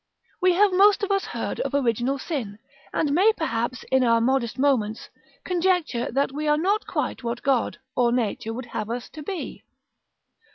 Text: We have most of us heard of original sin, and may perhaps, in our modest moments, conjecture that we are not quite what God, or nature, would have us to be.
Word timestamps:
We 0.41 0.53
have 0.53 0.73
most 0.73 1.03
of 1.03 1.11
us 1.11 1.25
heard 1.25 1.59
of 1.59 1.75
original 1.75 2.17
sin, 2.17 2.57
and 2.91 3.11
may 3.13 3.31
perhaps, 3.37 3.85
in 3.91 4.03
our 4.03 4.19
modest 4.19 4.57
moments, 4.57 5.09
conjecture 5.43 6.11
that 6.11 6.31
we 6.31 6.47
are 6.47 6.57
not 6.57 6.87
quite 6.87 7.21
what 7.23 7.43
God, 7.43 7.77
or 7.95 8.11
nature, 8.11 8.51
would 8.51 8.65
have 8.65 8.89
us 8.89 9.09
to 9.09 9.21
be. 9.21 9.63